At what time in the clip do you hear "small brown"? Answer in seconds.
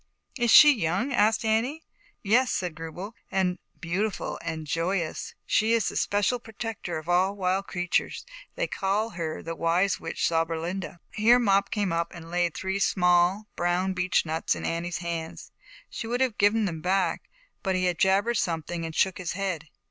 12.79-13.93